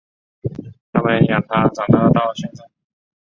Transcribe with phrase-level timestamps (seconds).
[0.93, 2.65] 我们养他长大到现在